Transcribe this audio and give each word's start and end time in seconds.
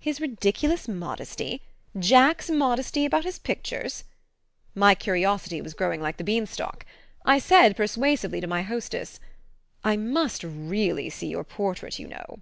His 0.00 0.18
ridiculous 0.18 0.88
modesty 0.88 1.60
Jack's 1.98 2.48
modesty 2.48 3.04
about 3.04 3.24
his 3.24 3.38
pictures? 3.38 4.04
My 4.74 4.94
curiosity 4.94 5.60
was 5.60 5.74
growing 5.74 6.00
like 6.00 6.16
the 6.16 6.24
bean 6.24 6.46
stalk. 6.46 6.86
I 7.26 7.38
said 7.38 7.76
persuasively 7.76 8.40
to 8.40 8.46
my 8.46 8.62
hostess: 8.62 9.20
"I 9.84 9.94
must 9.98 10.42
really 10.42 11.10
see 11.10 11.26
your 11.26 11.44
portrait, 11.44 11.98
you 11.98 12.08
know." 12.08 12.40